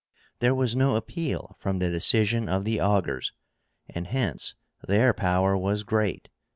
There 0.39 0.55
was 0.55 0.75
no 0.75 0.95
appeal 0.95 1.55
from 1.59 1.77
the 1.77 1.91
decision 1.91 2.49
of 2.49 2.65
the 2.65 2.79
Augurs, 2.81 3.33
and 3.87 4.07
hence 4.07 4.55
their 4.87 5.13
power 5.13 5.55
was 5.55 5.83
great. 5.83 6.27